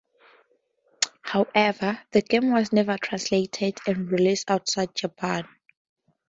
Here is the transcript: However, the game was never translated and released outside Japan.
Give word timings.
However, 1.21 2.01
the 2.11 2.23
game 2.23 2.51
was 2.51 2.73
never 2.73 2.97
translated 2.97 3.77
and 3.85 4.11
released 4.11 4.49
outside 4.49 4.95
Japan. 4.95 5.47